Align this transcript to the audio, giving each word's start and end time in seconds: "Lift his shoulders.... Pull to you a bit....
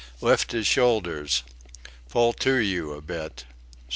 "Lift 0.19 0.51
his 0.51 0.65
shoulders.... 0.65 1.43
Pull 2.09 2.33
to 2.33 2.55
you 2.55 2.93
a 2.93 3.01
bit.... 3.01 3.45